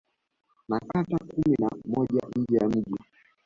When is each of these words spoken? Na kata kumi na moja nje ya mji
Na 0.69 0.77
kata 0.87 1.17
kumi 1.27 1.55
na 1.61 1.69
moja 1.85 2.21
nje 2.35 2.55
ya 2.57 2.69
mji 2.69 2.95